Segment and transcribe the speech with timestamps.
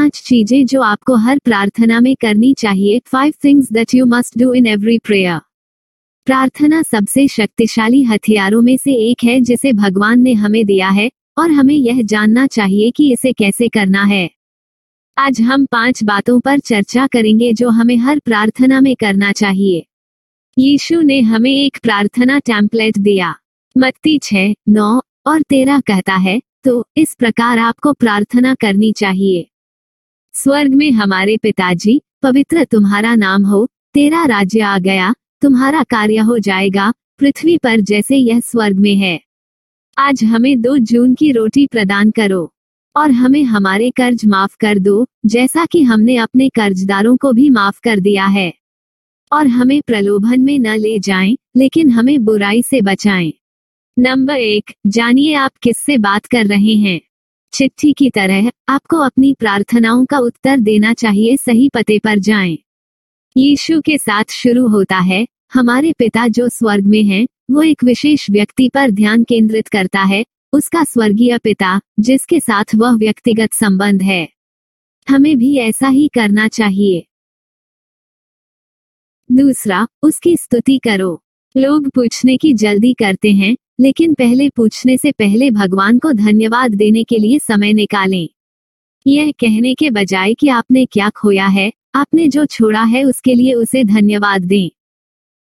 [0.00, 4.52] पाँच चीज़ें जो आपको हर प्रार्थना में करनी चाहिए five things that you must do
[4.54, 5.40] in every prayer
[6.26, 11.50] प्रार्थना सबसे शक्तिशाली हथियारों में से एक है जिसे भगवान ने हमें दिया है, और
[11.50, 14.30] हमें यह जानना चाहिए कि इसे कैसे करना है।
[15.16, 19.84] आज हम पाँच बातों पर चर्चा करेंगे जो हमें हर प्रार्थना में करना चाहिए।
[20.56, 23.34] यीशु ने हमें एक प्रार्थना टेम्पलेट दिया।
[23.76, 24.90] मत्ती छह नौ
[25.26, 29.46] और तेरह कहता है तो इस प्रकार आपको प्रार्थना करनी चाहिए।
[30.42, 36.38] स्वर्ग में हमारे पिताजी पवित्र तुम्हारा नाम हो तेरा राज्य आ गया तुम्हारा कार्य हो
[36.38, 39.20] जाएगा पृथ्वी पर जैसे यह स्वर्ग में है।
[39.98, 42.52] आज हमें दो जून की रोटी प्रदान करो
[42.96, 47.80] और हमें हमारे कर्ज माफ़ कर दो जैसा कि हमने अपने कर्जदारों को भी माफ़
[47.84, 48.52] कर दिया है।
[49.32, 53.32] और हमें प्रलोभन में न ले जाएँ, लेकिन हमें बुराई से बचाएँ।
[53.98, 57.00] नंबर एक जानिए आप किससे बात कर रहे हैं।
[57.52, 62.58] चिट्ठी की तरह आपको अपनी प्रार्थनाओं का उत्तर देना चाहिए सही पते पर जाएँ।
[63.36, 68.30] यीशु के साथ शुरू होता है हमारे पिता जो स्वर्ग में हैं, वो एक विशेष
[68.30, 74.28] व्यक्ति पर ध्यान केंद्रित करता है उसका स्वर्गीय पिता जिसके साथ वह व्यक्तिगत संबंध है।
[75.08, 77.06] हमें भी ऐसा ही करना चाहिए।
[79.32, 81.22] दूसरा उसकी स्तुति करो।
[81.56, 87.04] लोग पूछने की जल्दी करते हैं लेकिन पहले पूछने से पहले भगवान को धन्यवाद देने
[87.04, 88.28] के लिए समय निकालें।
[89.06, 93.54] यह कहने के बजाय कि आपने क्या खोया है, आपने जो छोड़ा है उसके लिए
[93.54, 94.70] उसे धन्यवाद दें।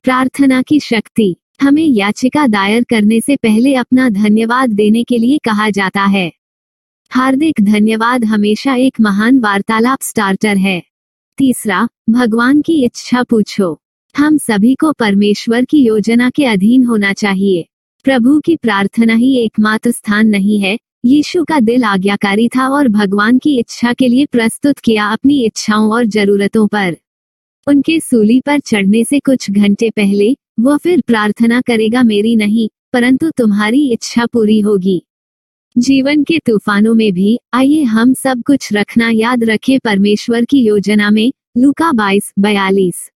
[0.03, 5.69] प्रार्थना की शक्ति, हमें याचिका दायर करने से पहले अपना धन्यवाद देने के लिए कहा
[5.69, 6.33] जाता है।
[7.11, 10.83] हार्दिक धन्यवाद हमेशा एक महान वार्तालाप स्टार्टर है।
[11.37, 13.81] तीसरा, भगवान की इच्छा पूछो।
[14.17, 17.67] हम सभी को परमेश्वर की योजना के अधीन होना चाहिए।
[18.05, 23.37] प्रभु की प्रार्थना ही एकमात्र स्थान नहीं है। यीशु का दिल आज्ञाकारी था और भगवान
[23.37, 26.97] की इच्छा के लिए प्रस्तुत किया अपनी इच्छाओं और जरूरतों पर।
[27.67, 33.29] उनके सूली पर चढ़ने से कुछ घंटे पहले, वो फिर प्रार्थना करेगा, मेरी नहीं, परंतु
[33.29, 35.05] तुम्हारी इच्छा पूरी होगी।
[35.77, 41.11] जीवन के तूफानों में भी, आइए हम सब कुछ रखना याद रखें परमेश्वर की योजना
[41.11, 43.11] में, लुका बाईस बयालीस।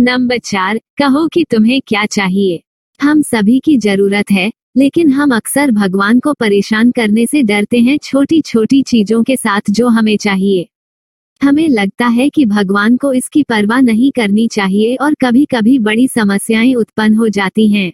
[0.00, 2.62] नंबर चार, कहो कि तुम्हें क्या चाहिए?
[3.00, 7.98] हम सभी की ज़रूरत है, लेकिन हम अक्सर भगवान को परेशान करने से डरते हैं
[7.98, 10.68] छोटी छोटी चीज़ों के साथ जो हमें चाहिए।
[11.42, 16.08] हमें लगता है कि भगवान को इसकी परवाह नहीं करनी चाहिए और कभी कभी बड़ी
[16.08, 17.92] समस्याएँ उत्पन्न हो जाती हैं।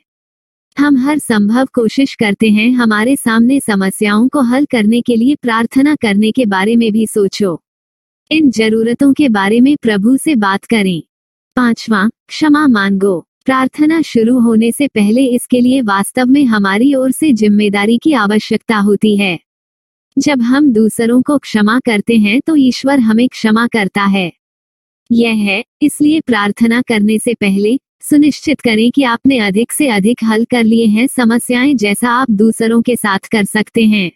[0.78, 5.94] हम हर संभव कोशिश करते हैं हमारे सामने समस्याओं को हल करने के लिए प्रार्थना
[5.94, 7.62] करने के बारे में भी सोचो।
[8.30, 11.02] इन जरूरतों के बारे में प्रभु से बात करें।
[11.56, 17.32] पांचवा, क्षमा मांगो। प्रार्थना शुरू होने से पहले इसके लिए वास्तव में हमारी ओर से
[17.32, 19.38] ज़िम्मेदारी की आवश्यकता होती है।
[20.16, 24.32] जब हम दूसरों को क्षमा करते हैं तो ईश्वर हमें क्षमा करता है।
[25.10, 30.44] यह है, इसलिए प्रार्थना करने से पहले, सुनिश्चित करें कि आपने अधिक से अधिक हल
[30.44, 34.10] कर लिए हैं समस्याएँ जैसा आप दूसरों के साथ कर सकते हैं।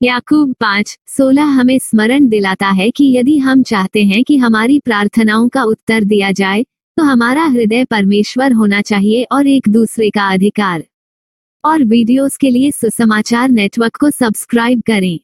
[0.00, 5.48] याकूब पाँच, सोलह हमें स्मरण दिलाता है कि यदि हम चाहते हैं कि हमारी प्रार्थनाओं
[5.48, 6.64] का उत्तर दिया जाए
[6.96, 10.84] तो हमारा हृदय परमेश्वर होना चाहिए और एक दूसरे का अधिकार।
[11.64, 15.20] और वीडियोस के लिए सुसमाचार नेटवर्क को सब्सक्राइब करें।